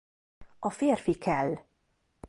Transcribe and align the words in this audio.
A 0.59 0.69
Férfi 0.69 1.17
kell! 1.17 1.57